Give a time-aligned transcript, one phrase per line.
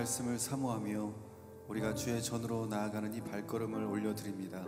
[0.00, 1.12] 말씀을 사모하며
[1.68, 4.64] 우리가 주의 전으로 나아가는 이 발걸음을 올려드립니다.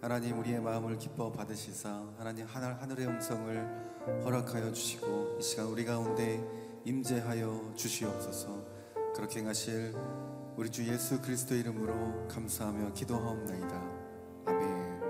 [0.00, 5.84] 하나님 우리의 마음을 기뻐 받으시사 하나님 하늘, 하늘 의 음성을 허락하여 주시고 이 시간 우리
[5.84, 6.42] 가운데
[6.84, 8.64] 임재하여 주시옵소서
[9.14, 9.94] 그렇게 행하실
[10.56, 13.82] 우리 주 예수 그리스도 이름으로 감사하며 기도하옵나이다.
[14.46, 15.02] 아멘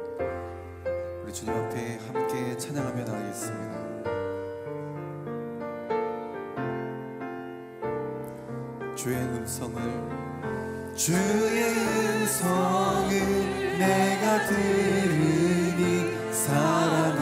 [1.23, 3.88] 우리 주님 앞에 함께 찬양하며 나가겠습니다.
[8.99, 9.81] 주의 음성을
[10.97, 11.63] 주의
[12.19, 13.11] 음성을
[13.79, 17.15] 내가 들으니 살아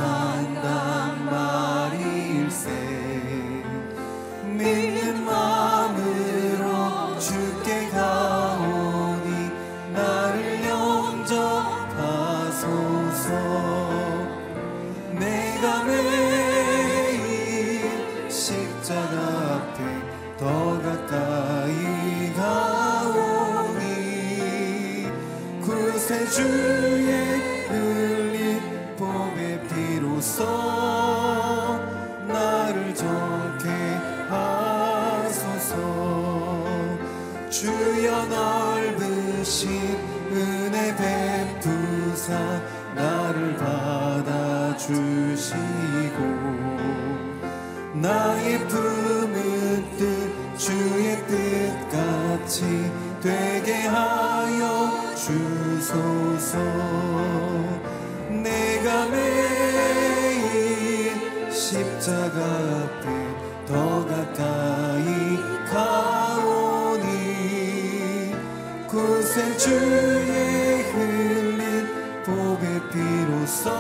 [72.90, 73.70] 비로소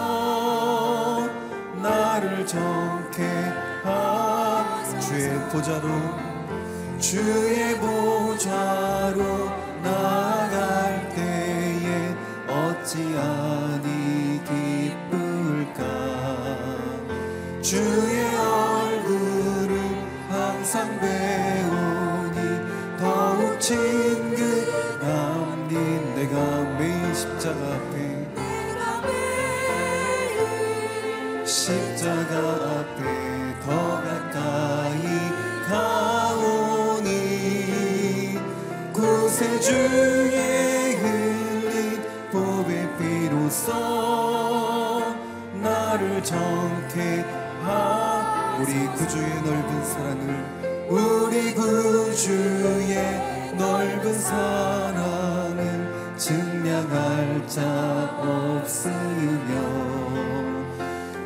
[1.82, 3.22] 나를 정케
[3.84, 5.88] 하 주의 보좌로
[6.98, 9.35] 주의 보좌로
[39.60, 43.72] 주의 흘린 보배 비로소
[45.62, 47.24] 나를 정케
[47.62, 52.94] 하 우리 구주의 넓은 사랑을 우리 구주의
[53.56, 57.62] 넓은 사랑을 증량할 자
[58.18, 59.86] 없으며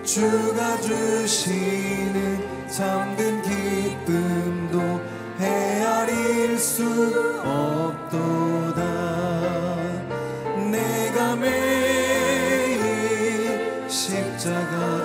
[0.05, 6.85] 주가 주시는 참된 기쁨도 헤아릴 수
[7.43, 8.83] 없도다.
[10.71, 12.81] 내가 매일
[13.89, 15.00] 십자가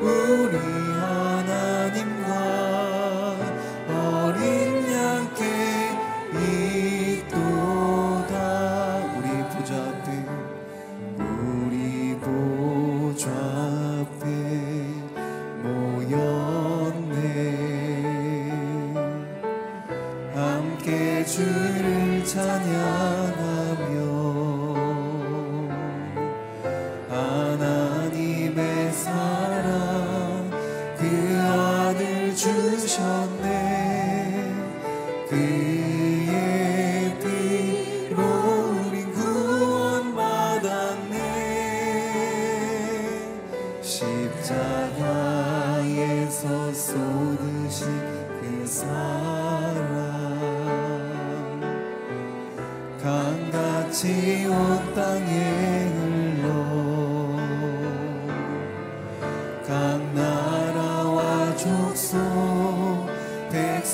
[0.00, 0.56] 우리
[1.00, 1.31] 하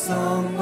[0.08, 0.57] 백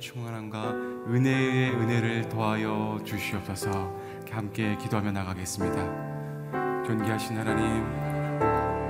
[0.00, 0.70] 충만함과
[1.08, 3.94] 은혜의 은혜를 더하여 주시옵소서.
[4.30, 6.84] 함께 기도하며 나가겠습니다.
[6.86, 7.84] 존귀하신 하나님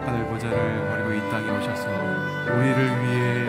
[0.06, 1.88] 하늘 보좌를 버리고 이 땅에 오셔서
[2.54, 3.44] 우리를 위해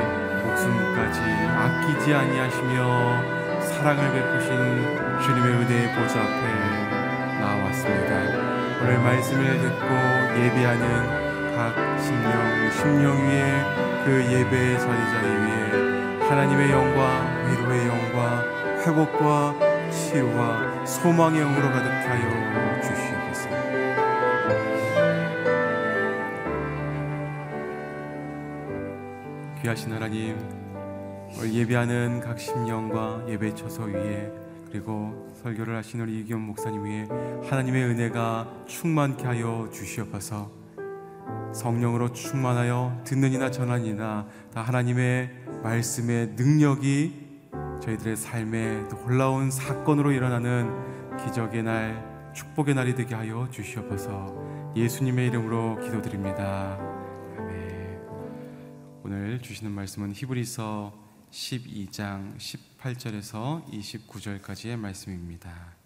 [0.46, 8.82] 목숨까지 아끼지 아니하시며 사랑을 베푸신 주님의 은혜의 보좌 앞에 나왔습니다.
[8.82, 9.86] 오늘 말씀을 듣고
[10.42, 18.44] 예배하는 각 심령, 심령 위에 그 예배의 자리자리 위에 하나님의 영과 위로의 영과
[18.82, 19.56] 회복과
[19.92, 23.50] 치유와 소망의 영으로 가득 하여 주시옵소서.
[29.62, 30.38] 귀하신 하나님,
[31.38, 34.32] 오늘 예배하는 각 심령과 예배 처소 위에
[34.68, 37.08] 그리고 설교를 하시는 이기원 목사님 위에
[37.50, 40.50] 하나님의 은혜가 충만케 하여 주시옵소서.
[41.54, 45.30] 성령으로 충만하여 듣는 이나 전하는 이나 다 하나님의
[45.64, 47.21] 말씀의 능력이
[47.82, 54.74] 저희들의 삶에 놀라운 사건으로 일어나는 기적의 날, 축복의 날이 되게 하여 주시옵소서.
[54.76, 56.78] 예수님의 이름으로 기도드립니다.
[59.04, 60.94] 오늘 주시는 말씀은 히브리서
[61.32, 65.81] 12장 18절에서 29절까지의 말씀입니다.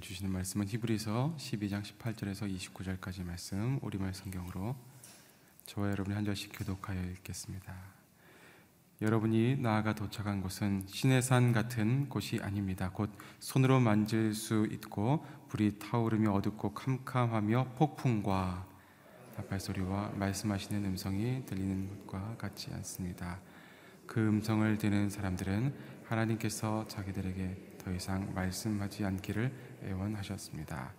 [0.00, 4.74] 주시는 말씀은 히브리서 12장 18절에서 29절까지 말씀 우리말 성경으로
[5.66, 7.74] 저와 여러분이 한 절씩 교독하여 읽겠습니다.
[9.02, 12.90] 여러분이 나아가 도착한 곳은 시내산 같은 곳이 아닙니다.
[12.90, 18.66] 곧 손으로 만질 수 있고 불이 타오르며 어둡고 캄캄하며 폭풍과
[19.36, 23.38] 나팔 소리와 말씀하시는 음성이 들리는 것과 같지 않습니다.
[24.06, 29.52] 그 음성을 듣는 사람들은 하나님께서 자기들에게 더 이상 말씀하지 않기를
[29.84, 30.92] 애원하셨습니다.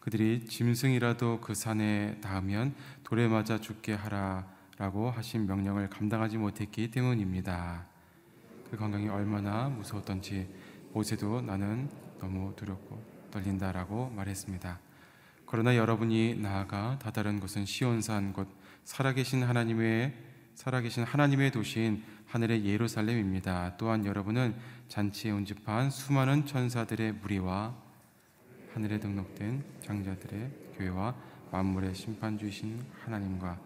[0.00, 7.86] 그들이 짐승이라도 그 산에 닿으면 돌에 맞아 죽게 하라라고 하신 명령을 감당하지 못했기 때문입니다.
[8.70, 10.48] 그 광경이 얼마나 무서웠던지
[10.92, 11.88] 모세도 나는
[12.20, 14.78] 너무 두렵고 떨린다라고 말했습니다.
[15.46, 18.48] 그러나 여러분이 나아가 다다른 곳은 시온산 곧
[18.84, 20.14] 살아계신 하나님의
[20.56, 23.76] 살아계신 하나님의 도시인 하늘의 예루살렘입니다.
[23.76, 24.56] 또한 여러분은
[24.88, 27.74] 잔치에 운집한 수많은 천사들의 무리와
[28.72, 31.14] 하늘에 등록된 장자들의 교회와
[31.52, 33.58] 만물의 심판주이신 하나님과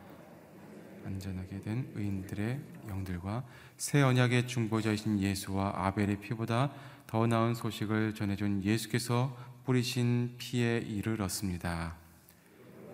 [1.06, 3.44] 안전하게 된 의인들의 영들과
[3.76, 6.72] 새 언약의 중보자이신 예수와 아벨의 피보다
[7.06, 11.94] 더 나은 소식을 전해준 예수께서 뿌리신 피의 일을 얻습니다.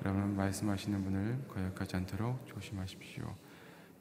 [0.04, 3.45] 여러분 말씀하시는 분을 거역하지 않도록 조심하십시오.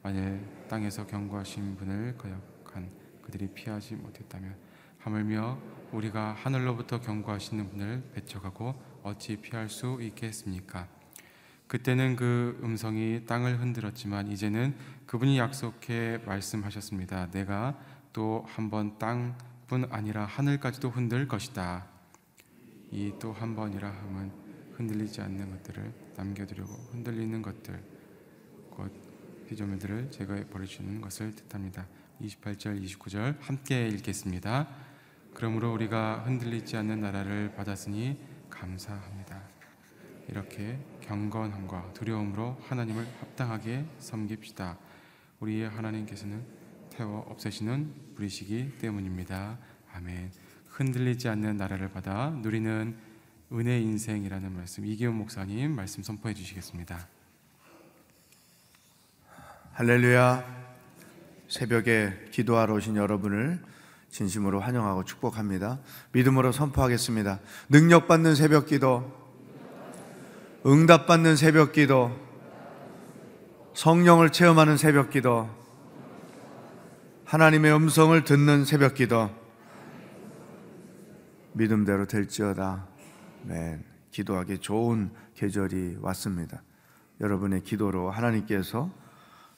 [0.06, 2.88] 만일 땅에서 경고하신 분을 거역한
[3.22, 4.54] 그들이 피하지 못했다면
[5.00, 5.58] 하물며
[5.90, 10.86] 우리가 하늘로부터 경고하시는 분을 배척하고 어찌 피할 수 있겠습니까?
[11.66, 14.76] 그때는 그 음성이 땅을 흔들었지만 이제는
[15.08, 17.32] 그분이 약속해 말씀하셨습니다.
[17.32, 17.76] 내가
[18.12, 21.84] 또 한 번 땅뿐 아니라 하늘까지도 흔들 것이다.
[22.92, 24.30] 이 또 한 번이라 함은
[24.76, 27.95] 흔들리지 않는 것들을 남겨두려고 흔들리는 것들 곧
[29.46, 31.86] 피조물들을 제거해 버리시는 것을 뜻합니다.
[32.20, 34.68] 28절 29절 함께 읽겠습니다.
[35.34, 39.42] 그러므로 우리가 흔들리지 않는 나라를 받았으니 감사합니다.
[40.28, 44.78] 이렇게 경건함과 두려움으로 하나님을 합당하게 섬깁시다.
[45.40, 46.44] 우리의 하나님께서는
[46.90, 49.58] 태워 없애시는 분이시기 때문입니다.
[49.92, 50.32] 아멘.
[50.68, 52.96] 흔들리지 않는 나라를 받아 누리는
[53.52, 57.15] 은혜 인생이라는 말씀 이기훈 목사님 말씀 선포해 주시겠습니다.
[59.76, 60.42] 할렐루야.
[61.48, 63.60] 새벽에 기도하러 오신 여러분을
[64.08, 65.80] 진심으로 환영하고 축복합니다.
[66.12, 67.40] 믿음으로 선포하겠습니다.
[67.68, 69.12] 능력받는 새벽 기도,
[70.64, 72.10] 응답받는 새벽 기도,
[73.74, 75.46] 성령을 체험하는 새벽 기도,
[77.26, 79.28] 하나님의 음성을 듣는 새벽 기도,
[81.52, 82.86] 믿음대로 될지어다.
[83.42, 86.62] 네, 기도하기 좋은 계절이 왔습니다.
[87.20, 88.90] 여러분의 기도로 하나님께서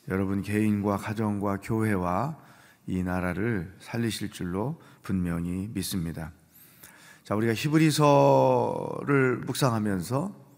[0.09, 2.39] 여러분 개인과 가정과 교회와
[2.87, 6.33] 이 나라를 살리실 줄로 분명히 믿습니다.
[7.25, 10.49] 자, 우리가 히브리서를 묵상하면서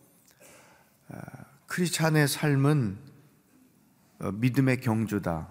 [1.08, 1.20] 아,
[1.66, 2.96] 크리스찬의 삶은
[4.20, 5.48] 어, 믿음의 경주다.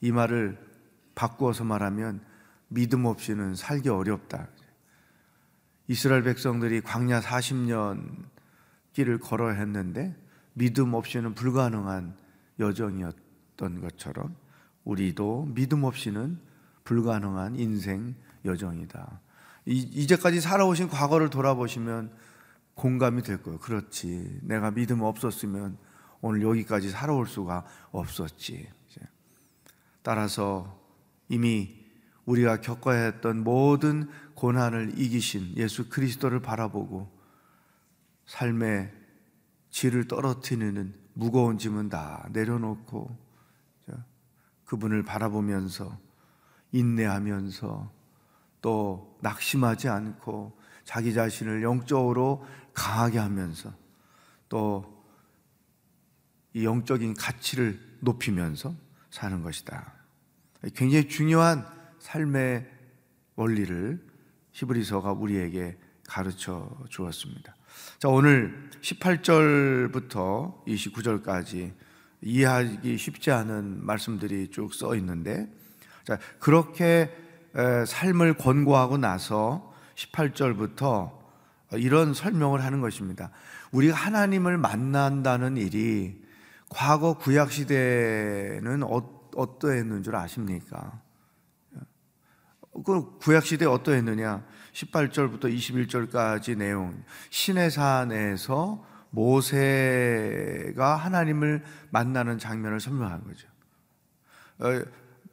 [0.00, 0.58] 이 말을
[1.14, 2.22] 바꾸어서 말하면
[2.68, 4.48] 믿음 없이는 살기 어렵다.
[5.88, 8.24] 이스라엘 백성들이 광야 40년
[8.94, 10.16] 길을 걸어야 했는데
[10.54, 12.14] 믿음 없이는 불가능한
[12.60, 14.36] 여정이었던 것처럼
[14.84, 16.38] 우리도 믿음 없이는
[16.84, 18.14] 불가능한 인생
[18.44, 19.20] 여정이다.
[19.66, 22.12] 이, 제까지 살아오신 과거를 돌아보시면
[22.74, 23.58] 공감이 될 거예요.
[23.58, 24.40] 그렇지.
[24.42, 25.76] 내가 믿음 없었으면
[26.20, 28.68] 오늘 여기까지 살아올 수가 없었지.
[30.02, 30.80] 따라서
[31.28, 31.78] 이미
[32.24, 37.10] 우리가 겪어야 했던 모든 고난을 이기신 예수 그리스도를 바라보고
[38.26, 38.92] 삶의
[39.70, 43.16] 질을 떨어뜨리는 무거운 짐은 다 내려놓고
[44.64, 45.98] 그분을 바라보면서
[46.72, 47.92] 인내하면서
[48.62, 53.72] 또 낙심하지 않고 자기 자신을 영적으로 강하게 하면서
[54.48, 55.00] 또
[56.52, 58.74] 이 영적인 가치를 높이면서
[59.10, 59.94] 사는 것이다.
[60.74, 61.64] 굉장히 중요한
[62.00, 62.68] 삶의
[63.36, 64.04] 원리를
[64.52, 67.54] 히브리서가 우리에게 가르쳐 주었습니다.
[67.98, 71.72] 자, 오늘 18절부터 29절까지
[72.22, 75.48] 이해하기 쉽지 않은 말씀들이 쭉 써 있는데,
[76.04, 77.10] 자, 그렇게
[77.86, 81.18] 삶을 권고하고 나서 18절부터
[81.74, 83.30] 이런 설명을 하는 것입니다.
[83.72, 86.20] 우리가 하나님을 만난다는 일이
[86.68, 91.00] 과거 구약 시대는 어, 어떠했는 줄 아십니까?
[92.84, 94.44] 그 구약 시대 어떠했느냐?
[94.72, 97.02] 18절부터 21절까지 내용.
[97.30, 103.48] 신의 산에서 모세가 하나님을 만나는 장면을 설명한 거죠.
[104.58, 104.84] 어,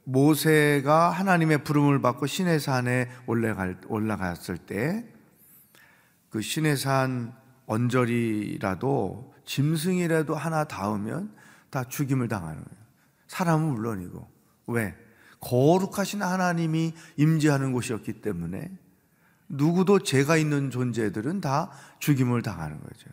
[0.04, 5.18] 모세가 하나님의 부름을 받고 신의 산에 올라갔을 때
[6.30, 7.34] 그 신의 산
[7.66, 11.34] 언저리라도 짐승이라도 하나 닿으면
[11.70, 12.84] 다 죽임을 당하는 거예요.
[13.28, 14.28] 사람은 물론이고.
[14.68, 14.94] 왜?
[15.40, 18.70] 거룩하신 하나님이 임재하는 곳이었기 때문에
[19.48, 23.10] 누구도 죄가 있는 존재들은 다 죽임을 당하는 거죠.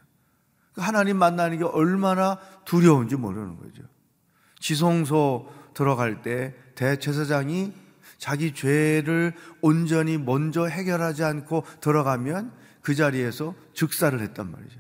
[0.74, 3.84] 그 하나님 만나는 게 얼마나 두려운지 모르는 거죠.
[4.60, 7.74] 지성소 들어갈 때 대제사장이
[8.18, 12.52] 자기 죄를 온전히 먼저 해결하지 않고 들어가면
[12.82, 14.80] 그 자리에서 즉사를 했단 말이죠.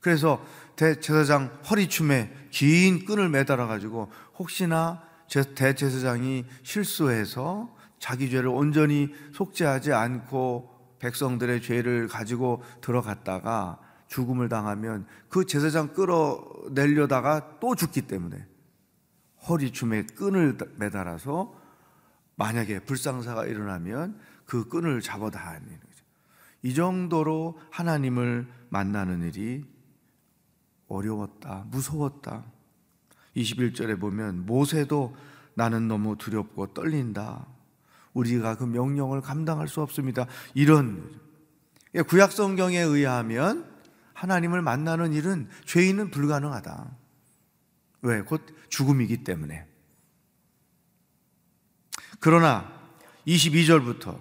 [0.00, 0.44] 그래서
[0.76, 10.73] 대제사장 허리춤에 긴 끈을 매달아 가지고 혹시나 대제사장이 실수해서 자기 죄를 온전히 속죄하지 않고
[11.04, 18.46] 백성들의 죄를 가지고 들어갔다가 죽음을 당하면 그 제사장 끌어내려다가 또 죽기 때문에
[19.46, 21.54] 허리춤에 끈을 매달아서
[22.36, 26.04] 만약에 불상사가 일어나면 그 끈을 잡아 다니는 거죠.
[26.62, 29.64] 이 정도로 하나님을 만나는 일이
[30.88, 32.44] 어려웠다, 무서웠다.
[33.36, 35.14] 21절에 보면 모세도
[35.54, 37.53] 나는 너무 두렵고 떨린다.
[38.14, 40.26] 우리가 그 명령을 감당할 수 없습니다.
[40.54, 41.20] 이런
[41.94, 43.70] 예, 구약 성경에 의하면
[44.14, 46.96] 하나님을 만나는 일은 죄인은 불가능하다.
[48.02, 48.22] 왜?
[48.22, 49.66] 곧 죽음이기 때문에.
[52.20, 52.72] 그러나
[53.26, 54.18] 22절부터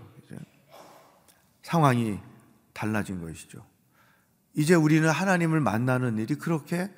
[1.62, 2.20] 상황이
[2.74, 3.66] 달라진 것이죠.
[4.56, 6.92] 이제 우리는 하나님을 만나는 일이 그렇게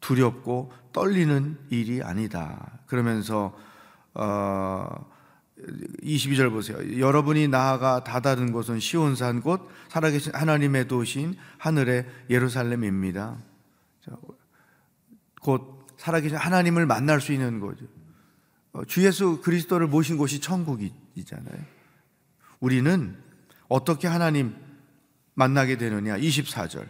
[0.00, 2.78] 두렵고 떨리는 일이 아니다.
[2.86, 3.56] 그러면서
[4.12, 5.13] 어
[6.02, 6.78] 22절 보세요.
[6.98, 13.38] 여러분이 나아가 다다른 곳은 시온산 곧 살아계신 하나님의 도시인 하늘의 예루살렘입니다.
[15.40, 17.78] 곧 살아계신 하나님을 만날 수 있는 곳.
[18.72, 21.64] 어, 주 예수 그리스도를 모신 곳이 천국이잖아요.
[22.60, 23.16] 우리는
[23.68, 24.54] 어떻게 하나님
[25.34, 26.18] 만나게 되느냐?
[26.18, 26.86] 24절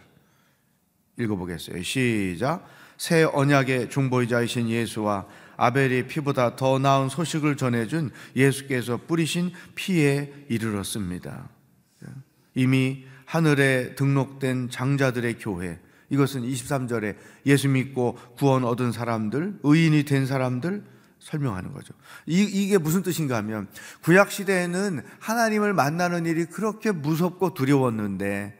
[1.19, 1.81] 읽어보겠어요.
[1.83, 2.67] 시작.
[2.97, 11.49] 새 언약의 중보이자이신 예수와 아벨의 피보다 더 나은 소식을 전해준 예수께서 뿌리신 피에 이르렀습니다.
[12.53, 20.83] 이미 하늘에 등록된 장자들의 교회, 이것은 23절에 예수 믿고 구원 얻은 사람들, 의인이 된 사람들
[21.19, 21.93] 설명하는 거죠.
[22.27, 23.67] 이, 이게 무슨 뜻인가 하면
[24.03, 28.55] 구약 시대에는 하나님을 만나는 일이 그렇게 무섭고 두려웠는데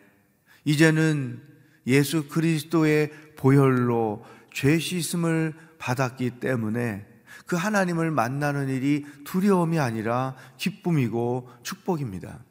[0.63, 1.41] 이제는
[1.85, 7.05] 예수 그리스도의 보혈로 죄 씻음을 받았기 때문에
[7.45, 12.43] 그 하나님을 만나는 일이 두려움이 아니라 기쁨이고 축복입니다.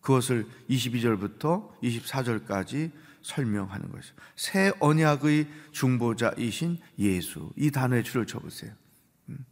[0.00, 2.90] 그것을 22절부터 24절까지
[3.22, 4.14] 설명하는 것이죠.
[4.36, 7.50] 새 언약의 중보자이신 예수.
[7.56, 8.72] 이 단어에 줄을 쳐보세요.
[9.28, 9.44] 음.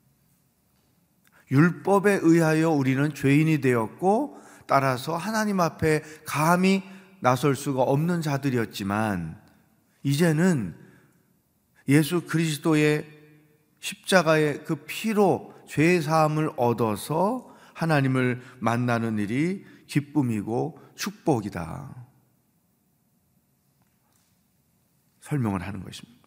[1.50, 6.82] 율법에 의하여 우리는 죄인이 되었고 따라서 하나님 앞에 감히
[7.20, 9.40] 나설 수가 없는 자들이었지만
[10.02, 10.74] 이제는
[11.88, 13.06] 예수 그리스도의
[13.80, 21.94] 십자가의 그 피로 죄 사함을 얻어서 하나님을 만나는 일이 기쁨이고 축복이다.
[25.20, 26.18] 설명을 하는 것입니다.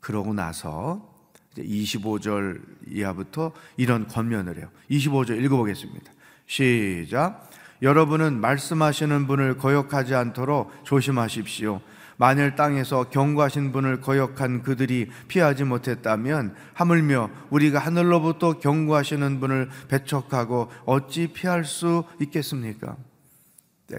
[0.00, 1.10] 그러고 나서
[1.56, 4.70] 25절 이하부터 이런 권면을 해요.
[4.90, 6.12] 25절 읽어보겠습니다.
[6.46, 7.50] 시작.
[7.82, 11.80] 여러분은 말씀하시는 분을 거역하지 않도록 조심하십시오.
[12.20, 21.28] 만일 땅에서 경고하신 분을 거역한 그들이 피하지 못했다면 하물며 우리가 하늘로부터 경고하시는 분을 배척하고 어찌
[21.28, 22.98] 피할 수 있겠습니까?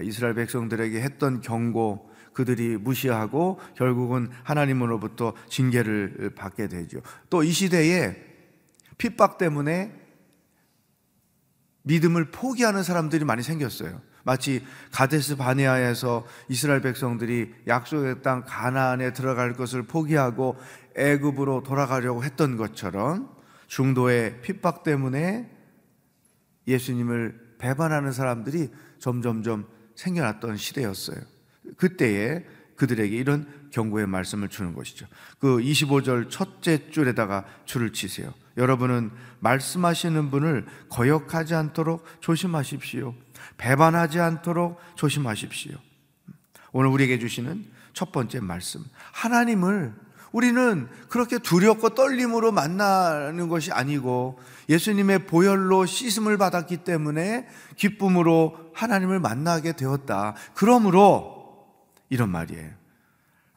[0.04, 7.00] 이스라엘 백성들에게 했던 경고 그들이 무시하고 결국은 하나님으로부터 징계를 받게 되죠.
[7.28, 8.14] 또 이 시대에
[8.98, 9.92] 핍박 때문에
[11.82, 14.00] 믿음을 포기하는 사람들이 많이 생겼어요.
[14.24, 20.56] 마치 가데스 바네아에서 이스라엘 백성들이 약속의 땅 가나안에 들어갈 것을 포기하고
[20.96, 23.30] 애굽으로 돌아가려고 했던 것처럼
[23.66, 25.50] 중도의 핍박 때문에
[26.66, 31.18] 예수님을 배반하는 사람들이 점점점 생겨났던 시대였어요.
[31.76, 32.44] 그때에
[32.76, 35.06] 그들에게 이런 경고의 말씀을 주는 것이죠.
[35.38, 38.34] 그 25절 첫째 줄에다가 줄을 치세요.
[38.56, 43.14] 여러분은 말씀하시는 분을 거역하지 않도록 조심하십시오.
[43.56, 45.76] 배반하지 않도록 조심하십시오.
[46.72, 48.84] 오늘 우리에게 주시는 첫 번째 말씀.
[49.12, 49.94] 하나님을
[50.32, 59.72] 우리는 그렇게 두렵고 떨림으로 만나는 것이 아니고 예수님의 보혈로 씻음을 받았기 때문에 기쁨으로 하나님을 만나게
[59.72, 60.34] 되었다.
[60.54, 61.66] 그러므로
[62.08, 62.70] 이런 말이에요.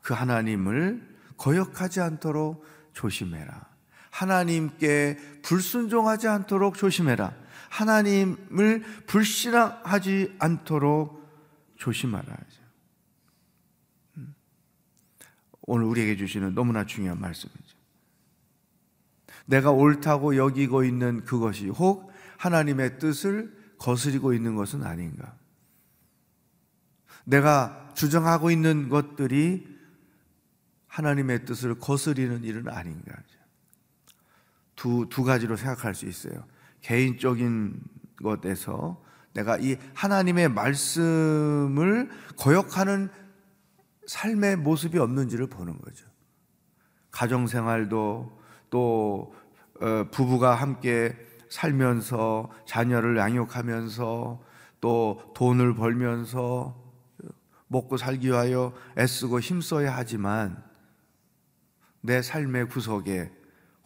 [0.01, 1.01] 그 하나님을
[1.37, 3.67] 거역하지 않도록 조심해라.
[4.11, 7.33] 하나님께 불순종하지 않도록 조심해라.
[7.75, 11.25] 하나님을 불신앙하지 않도록
[11.75, 12.37] 조심하라.
[14.17, 14.33] 음.
[15.63, 17.75] 오늘 우리에게 주시는 너무나 중요한 말씀이죠.
[19.45, 25.35] 내가 옳다고 여기고 있는 그것이 혹 하나님의 뜻을 거스리고 있는 것은 아닌가?
[27.25, 29.67] 내가 주장하고 있는 것들이
[30.87, 33.15] 하나님의 뜻을 거스리는 일은 아닌가.
[34.77, 36.45] 두, 두 가지로 생각할 수 있어요.
[36.85, 37.81] 개인적인
[38.23, 43.09] 것에서 내가 이 하나님의 말씀을 거역하는
[44.05, 46.05] 삶의 모습이 없는지를 보는 거죠.
[47.09, 49.33] 가정 생활도 또
[49.81, 51.17] 어, 부부가 함께
[51.49, 54.43] 살면서 자녀를 양육하면서
[54.79, 56.79] 또 돈을 벌면서
[57.67, 60.63] 먹고 살기 위하여 애쓰고 힘써야 하지만
[62.01, 63.31] 내 삶의 구석에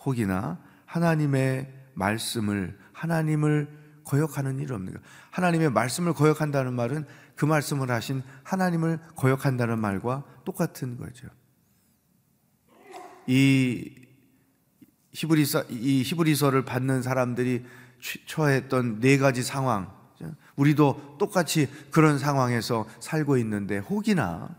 [0.03, 3.69] 혹이나 하나님의 말씀을 하나님을
[4.03, 4.99] 거역하는 일이 없는가?
[5.31, 11.27] 하나님의 말씀을 거역한다는 말은 그 말씀을 하신 하나님을 거역한다는 말과 똑같은 거죠.
[13.27, 13.95] 이
[15.13, 17.65] 히브리서 이 히브리서를 받는 사람들이
[18.27, 19.91] 처했던 네 가지 상황
[20.55, 24.49] 우리도 똑같이 그런 상황에서 살고 있는데 혹이나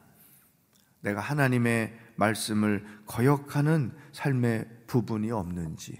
[1.01, 5.99] 내가 하나님의 말씀을 거역하는 삶의 부분이 없는지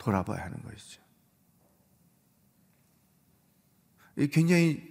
[0.00, 1.00] 돌아봐야 하는 것이죠.
[4.32, 4.82] 굉장히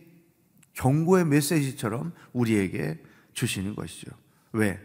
[0.73, 4.11] 경고의 메시지처럼 우리에게 주시는 것이죠.
[4.53, 4.79] 왜?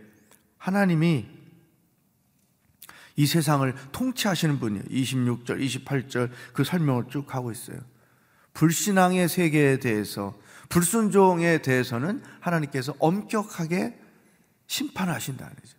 [0.58, 1.28] 하나님이
[3.16, 4.84] 이 세상을 통치하시는 분이에요.
[4.84, 7.78] 26절, 28절 그 설명을 쭉 하고 있어요.
[8.54, 10.36] 불신앙의 세계에 대해서,
[10.68, 14.00] 불순종에 대해서는 하나님께서 엄격하게
[14.66, 15.78] 심판하신다는 거죠.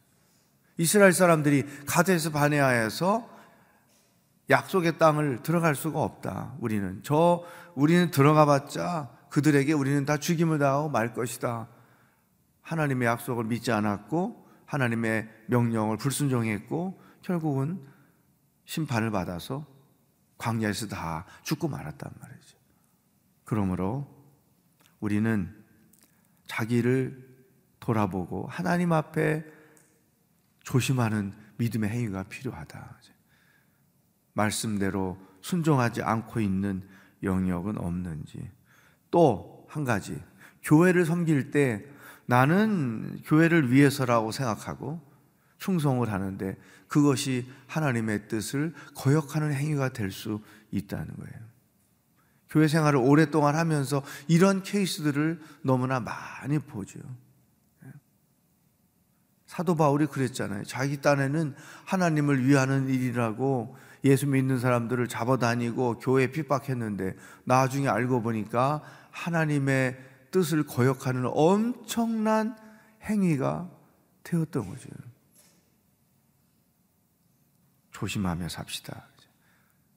[0.78, 3.35] 이스라엘 사람들이 가데스 바네아에서
[4.50, 6.56] 약속의 땅을 들어갈 수가 없다.
[6.60, 11.68] 우리는 저 우리는 들어가 봤자 그들에게 우리는 다 죽임을 당하고 말 것이다.
[12.62, 17.86] 하나님의 약속을 믿지 않았고 하나님의 명령을 불순종했고 결국은
[18.66, 19.66] 심판을 받아서
[20.38, 22.58] 광야에서 다 죽고 말았단 말이죠.
[23.44, 24.08] 그러므로
[25.00, 25.54] 우리는
[26.48, 27.36] 자기를
[27.80, 29.46] 돌아보고 하나님 앞에
[30.62, 33.00] 조심하는 믿음의 행위가 필요하다.
[34.36, 36.84] 말씀대로 순종하지 않고 있는
[37.24, 38.48] 영역은 없는지.
[39.10, 40.18] 또 한 가지,
[40.64, 41.86] 교회를 섬길 때
[42.28, 45.02] 나는 교회를 위해서라고 생각하고
[45.58, 51.46] 충성을 하는데 그것이 하나님의 뜻을 거역하는 행위가 될 수 있다는 거예요.
[52.50, 57.00] 교회 생활을 오랫동안 하면서 이런 케이스들을 너무나 많이 보죠.
[59.46, 60.64] 사도 바울이 그랬잖아요.
[60.64, 69.98] 자기 딴에는 하나님을 위하는 일이라고 예수 믿는 사람들을 잡아다니고 교회 핍박했는데 나중에 알고 보니까 하나님의
[70.30, 72.56] 뜻을 거역하는 엄청난
[73.02, 73.70] 행위가
[74.24, 74.90] 되었던 거죠.
[77.92, 79.08] 조심하며 삽시다.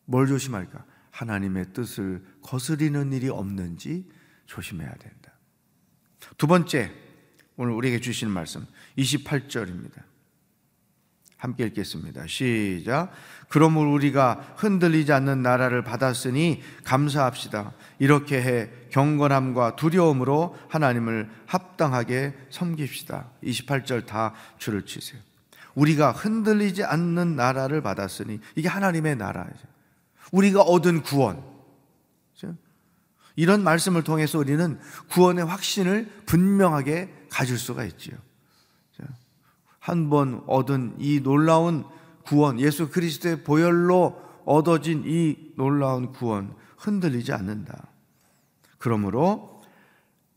[0.06, 0.84] 뭘 조심할까?
[1.10, 4.08] 하나님의 뜻을 거스리는 일이 없는지
[4.46, 5.32] 조심해야 된다.
[6.38, 6.92] 두 번째,
[7.56, 8.66] 오늘 우리에게 주시는 말씀
[8.96, 10.07] 28절입니다.
[11.38, 12.26] 함께 읽겠습니다.
[12.26, 13.10] 시작.
[13.48, 17.72] 그러므로 우리가 흔들리지 않는 나라를 받았으니 감사합시다.
[17.98, 23.30] 이렇게 해 경건함과 두려움으로 하나님을 합당하게 섬깁시다.
[23.44, 25.20] 28절 다 줄을 치세요.
[25.74, 29.66] 우리가 흔들리지 않는 나라를 받았으니 이게 하나님의 나라죠.
[30.32, 31.42] 우리가 얻은 구원.
[33.36, 38.16] 이런 말씀을 통해서 우리는 구원의 확신을 분명하게 가질 수가 있지요.
[39.88, 41.82] 한 번 얻은 이 놀라운
[42.22, 47.88] 구원, 예수 그리스도의 보혈로 얻어진 이 놀라운 구원 흔들리지 않는다.
[48.76, 49.62] 그러므로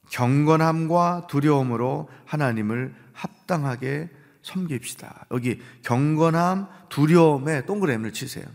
[0.10, 4.10] 경건함과 두려움으로 하나님을 합당하게
[4.42, 5.26] 섬깁시다.
[5.32, 8.46] 여기 경건함, 두려움에 동그라미를 치세요.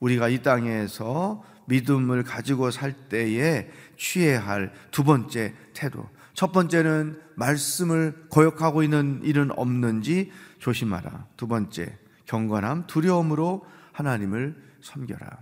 [0.00, 6.08] 우리가 이 땅에서 믿음을 가지고 살 때에 취해야 할 두 번째 태도.
[6.34, 11.26] 첫 번째는 말씀을 거역하고 있는 일은 없는지 조심하라.
[11.36, 15.38] 두 번째, 경건함, 두려움으로 하나님을 섬겨라.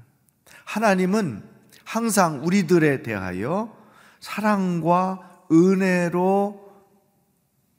[0.64, 1.42] 하나님은
[1.84, 3.76] 항상 우리들에 대하여
[4.20, 6.62] 사랑과 은혜로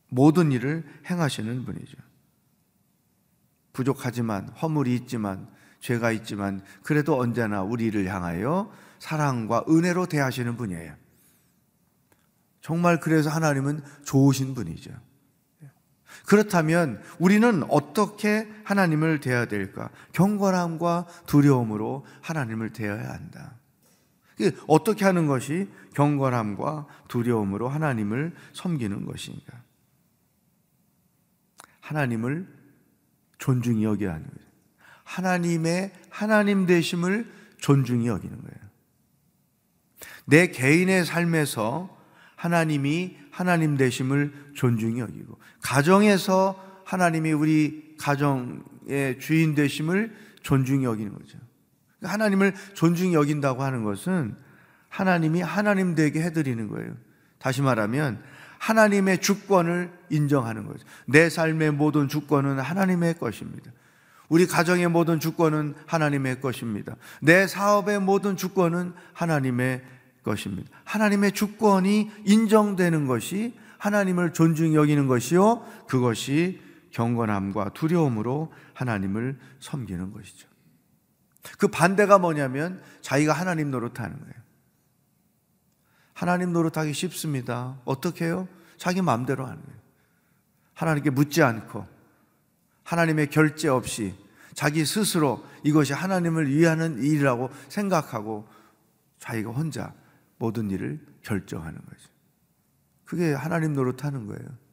[0.10, 1.98] 모든 일을 행하시는 분이죠.
[3.74, 5.48] 부족하지만, 허물이 있지만,
[5.80, 11.03] 죄가 있지만, 그래도 언제나 우리를 향하여 사랑과 은혜로 대하시는 분이에요.
[12.64, 14.92] 정말 그래서 하나님은 좋으신 분이죠.
[16.26, 19.90] 그렇다면 우리는 어떻게 하나님을 대해야 될까?
[20.14, 23.56] 경건함과 두려움으로 하나님을 대해야 한다.
[24.68, 29.62] 어떻게 하는 것이 경건함과 두려움으로 하나님을 섬기는 것인가?
[31.82, 32.48] 하나님을
[33.40, 34.50] 존중히 여겨야 하는 거예요.
[35.04, 38.70] 하나님의 하나님 되심을 존중히 여기는 거예요.
[40.26, 42.03] 내 개인의 삶에서
[42.44, 51.38] 하나님이 하나님 되심을 존중히 여기고 가정에서 하나님이 우리 가정의 주인 되심을 존중히 여기는 거죠.
[52.02, 54.36] 하나님을 존중히 여긴다고 하는 것은
[54.90, 56.98] 하나님이 하나님 되게 해드리는 거예요.
[57.40, 58.22] 다시 말하면
[58.58, 60.86] 하나님의 주권을 인정하는 거죠.
[61.06, 63.72] 내 삶의 모든 주권은 하나님의 것입니다.
[64.28, 66.98] 우리 가정의 모든 주권은 하나님의 것입니다.
[67.22, 69.82] 내 사업의 모든 주권은 하나님의
[70.24, 70.70] 것입니다.
[70.86, 75.66] 하나님의 주권이 인정되는 것이 하나님을 존중히 여기는 것이요.
[75.88, 80.48] 그것이 경건함과 두려움으로 하나님을 섬기는 것이죠.
[81.58, 84.34] 그 반대가 뭐냐면 자기가 하나님 노릇하는 거예요.
[86.14, 87.80] 하나님 노릇하기 쉽습니다.
[87.84, 88.48] 어떻게 해요?
[88.78, 89.80] 자기 마음대로 하는 거예요.
[90.74, 91.86] 하나님께 묻지 않고
[92.84, 94.16] 하나님의 결제 없이
[94.54, 98.48] 자기 스스로 이것이 하나님을 위하는 일이라고 생각하고
[99.20, 99.94] 자기가 혼자
[100.44, 102.10] 모든 일을 결정하는 거죠.
[103.06, 104.64] 그게 하나님 노릇하는 거예요.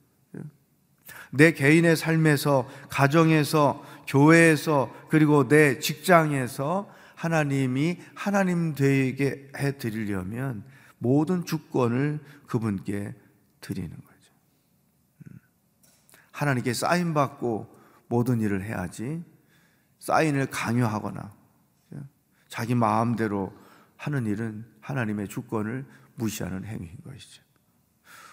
[1.33, 10.65] 내 개인의 삶에서, 가정에서, 교회에서, 그리고 내 직장에서 하나님이 하나님 되게 해 드리려면
[10.99, 13.15] 모든 주권을 그분께
[13.61, 14.33] 드리는 거죠.
[15.31, 15.39] 음.
[16.33, 17.73] 하나님께 사인 받고
[18.09, 19.23] 모든 일을 해야지
[20.01, 21.33] 사인을 강요하거나
[22.49, 23.53] 자기 마음대로
[24.01, 25.85] 하는 일은 하나님의 주권을
[26.15, 27.43] 무시하는 행위인 것이죠.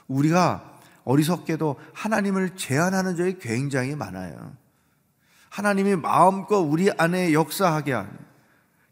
[0.08, 4.56] 우리가 어리석게도 하나님을 제한하는 적이 굉장히 많아요.
[5.50, 8.18] 하나님이 마음껏 우리 안에 역사하게 하는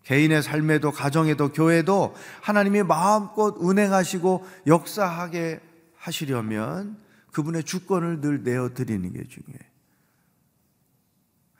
[0.03, 5.61] 개인의 삶에도 가정에도 교회도 하나님이 마음껏 운행하시고 역사하게
[5.95, 6.97] 하시려면
[7.31, 9.75] 그분의 주권을 늘 내어 드리는 게 중요해요.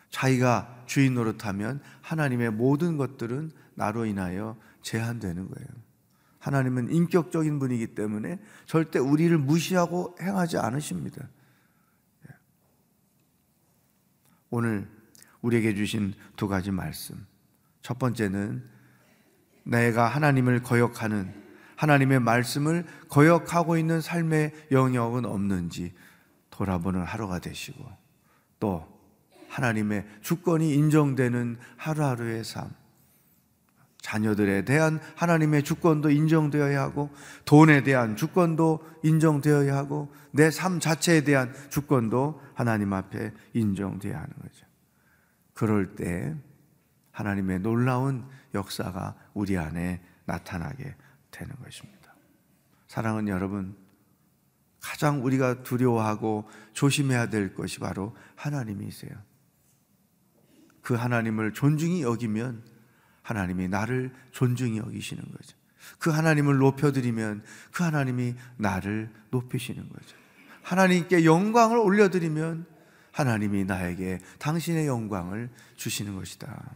[0.10, 5.68] 자기가 주인 노릇하면 하나님의 모든 것들은 나로 인하여 제한되는 거예요.
[6.40, 11.28] 하나님은 인격적인 분이기 때문에 절대 우리를 무시하고 행하지 않으십니다.
[14.52, 14.88] 오늘
[15.42, 17.26] 우리에게 주신 두 가지 말씀.
[17.82, 18.64] 첫 번째는
[19.64, 21.34] 내가 하나님을 거역하는
[21.76, 25.94] 하나님의 말씀을 거역하고 있는 삶의 영역은 없는지
[26.52, 27.84] 돌아보는 하루가 되시고
[28.60, 28.88] 또
[29.50, 32.70] 하나님의 주권이 인정되는 하루하루의 삶.
[34.06, 37.10] 자녀들에 대한 하나님의 주권도 인정되어야 하고
[37.46, 44.68] 돈에 대한 주권도 인정되어야 하고 내 삶 자체에 대한 주권도 하나님 앞에 인정되어야 하는 거죠.
[45.56, 46.36] 그럴 때
[47.14, 50.96] 하나님의 놀라운 역사가 우리 안에 나타나게
[51.32, 52.14] 되는 것입니다.
[52.88, 53.76] 사랑은 여러분,
[54.82, 59.12] 가장 우리가 두려워하고 조심해야 될 것이 바로 하나님이세요.
[60.84, 62.75] 그 하나님을 존중히 여기면
[63.26, 65.58] 하나님이 나를 존중히 여기시는 거죠.
[65.98, 70.16] 그 하나님을 높여드리면 그 하나님이 나를 높이시는 거죠.
[70.62, 72.68] 하나님께 영광을 올려드리면
[73.12, 76.76] 하나님이 나에게 당신의 영광을 주시는 것이다.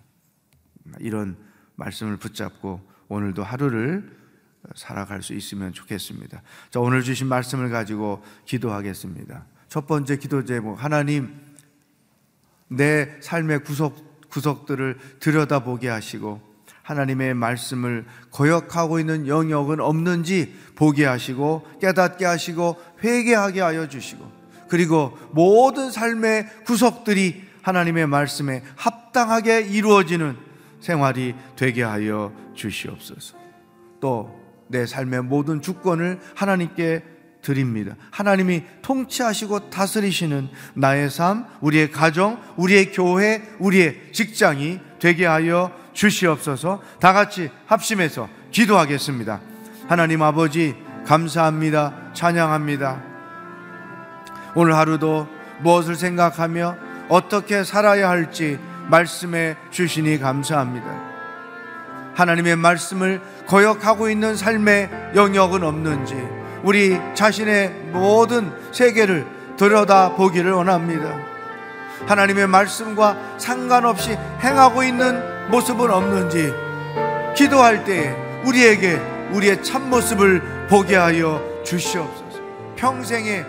[1.00, 1.38] 이런
[1.76, 4.18] 말씀을 붙잡고 오늘도 하루를
[4.76, 6.42] 살아갈 수 있으면 좋겠습니다.
[6.72, 9.46] 자, 오늘 주신 말씀을 가지고 기도하겠습니다.
[9.68, 11.40] 첫 번째 기도 제목, 하나님,
[12.70, 16.42] 내 삶의 구석, 구석들을 들여다보게 하시고,
[16.84, 24.26] 하나님의 말씀을 거역하고 있는 영역은 없는지 보게 하시고, 깨닫게 하시고, 회개하게 하여 주시고,
[24.70, 30.38] 그리고 모든 삶의 구석들이 하나님의 말씀에 합당하게 이루어지는
[30.80, 33.38] 생활이 되게 하여 주시옵소서.
[34.00, 34.40] 또
[34.70, 37.04] 내 삶의 모든 주권을 하나님께
[37.50, 37.96] 드립니다.
[38.12, 46.80] 하나님이 통치하시고 다스리시는 나의 삶, 우리의 가정, 우리의 교회, 우리의 직장이 되게 하여 주시옵소서.
[47.00, 49.42] 다 같이 합심해서 기도하겠습니다.
[49.88, 50.76] 하나님 아버지
[51.08, 52.12] 감사합니다.
[52.14, 53.02] 찬양합니다.
[54.54, 55.28] 오늘 하루도
[55.62, 56.78] 무엇을 생각하며
[57.10, 58.60] 어떻게 살아야 할지
[58.90, 60.86] 말씀해 주시니 감사합니다.
[62.14, 69.26] 하나님의 말씀을 거역하고 있는 삶의 영역은 없는지 우리 자신의 모든 세계를
[69.58, 71.18] 들여다 보기를 원합니다.
[72.08, 76.54] 하나님의 말씀과 상관없이 행하고 있는 모습은 없는지
[77.36, 79.00] 기도할 때 우리에게
[79.32, 82.40] 우리의 참모습을 보게 하여 주시옵소서.
[82.76, 83.46] 평생에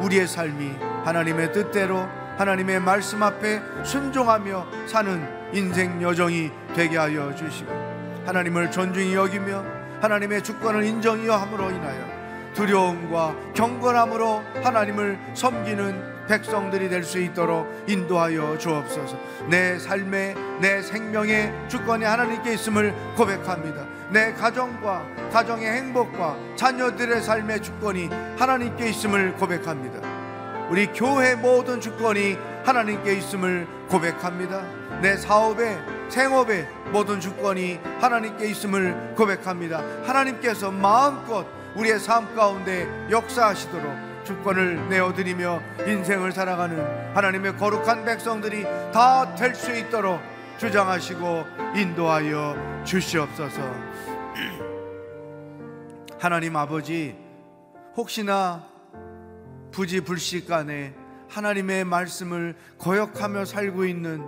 [0.00, 2.06] 우리의 삶이 하나님의 뜻대로
[2.38, 7.70] 하나님의 말씀 앞에 순종하며 사는 인생 여정이 되게 하여 주시고
[8.24, 9.62] 하나님을 존중히 여기며
[10.00, 12.19] 하나님의 주권을 인정하여 함으로 인하여
[12.54, 19.16] 두려움과 경건함으로 하나님을 섬기는 백성들이 될 수 있도록 인도하여 주옵소서.
[19.48, 23.84] 내 삶의 내 생명의 주권이 하나님께 있음을 고백합니다.
[24.10, 28.08] 내 가정과 가정의 행복과 자녀들의 삶의 주권이
[28.38, 30.00] 하나님께 있음을 고백합니다.
[30.70, 34.62] 우리 교회 모든 주권이 하나님께 있음을 고백합니다.
[35.02, 39.82] 내 사업에 생업에 모든 주권이 하나님께 있음을 고백합니다.
[40.04, 41.44] 하나님께서 마음껏
[41.76, 50.20] 우리의 삶 가운데 역사하시도록 주권을 내어드리며 인생을 살아가는 하나님의 거룩한 백성들이 다 될 수 있도록
[50.58, 51.44] 주장하시고
[51.76, 53.62] 인도하여 주시옵소서.
[56.20, 57.16] 하나님 아버지
[57.96, 58.64] 혹시나
[59.72, 60.94] 부지불식 간에
[61.28, 64.22] 하나님의 말씀을 거역하며 살고 있는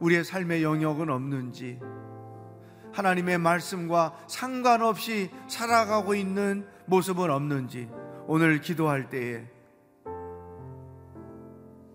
[0.00, 1.78] 우리의 삶의 영역은 없는지
[2.96, 7.90] 하나님의 말씀과 상관없이 살아가고 있는 모습은 없는지
[8.26, 9.44] 오늘 기도할 때에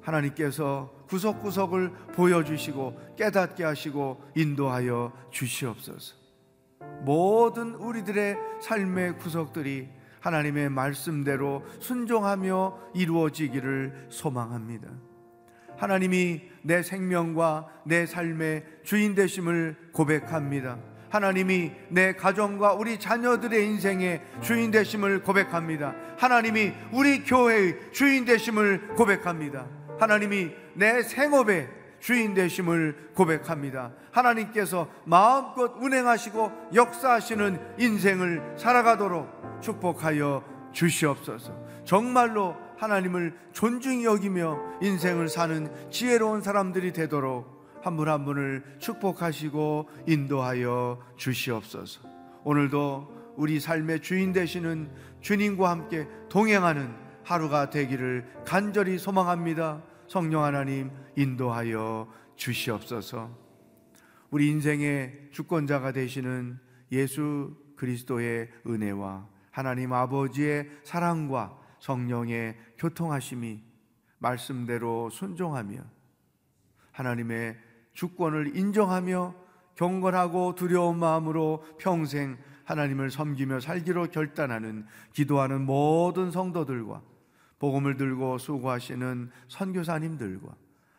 [0.02, 6.16] 하나님께서 구석구석을 보여주시고 깨닫게 하시고 인도하여 주시옵소서.
[7.02, 14.88] 모든 우리들의 삶의 구석들이 하나님의 말씀대로 순종하며 이루어지기를 소망합니다.
[15.78, 20.91] 하나님이 내 생명과 내 삶의 주인 되심을 고백합니다.
[21.12, 25.94] 하나님이 내 가정과 우리 자녀들의 인생의 주인 되심을 고백합니다.
[26.18, 29.68] 하나님이 우리 교회의 주인 되심을 고백합니다.
[30.00, 31.70] 하나님이 내 생업의
[32.00, 33.92] 주인 되심을 고백합니다.
[34.12, 41.54] 하나님께서 마음껏 운행하시고 역사하시는 인생을 살아가도록 축복하여 주시옵소서.
[41.86, 52.02] 정말로 하나님을 존중히 여기며 인생을 사는 지혜로운 사람들이 되도록 한분한 분을 축복하시고 인도하여 주시옵소서.
[52.44, 54.92] 오늘도 우리 삶의 주인 되시는
[55.22, 59.82] 주님과 함께 동행하는 하루가 되기를 간절히 소망합니다.
[60.08, 63.38] 성령 하나님 인도하여 주시옵소서.
[64.32, 66.60] 우리 인생의 주권자가 되시는
[66.92, 73.64] 예수 그리스도의 은혜와 하나님 아버지의 사랑과 성령의 교통하심이
[74.20, 75.82] 말씀대로 순종하며
[76.92, 77.58] 하나님의
[77.94, 79.34] 주권을 인정하며
[79.76, 87.02] 경건하고 두려운 마음으로 평생 하나님을 섬기며 살기로 결단하는 기도하는 모든 성도들과
[87.60, 90.56] 복음을 들고 수고하시는 선교사님들과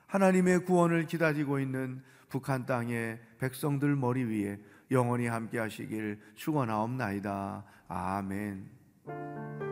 [0.06, 7.64] 하나님의 구원을 기다리고 있는 북한 땅의 백성들 머리 위에 영원히 함께 하시길 축원하옵나이다.
[7.88, 9.71] 아멘.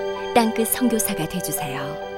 [0.33, 2.10] 땅끝 선교사가 되주세요.